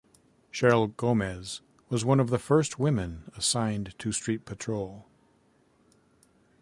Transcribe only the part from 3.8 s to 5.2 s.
to street patrol.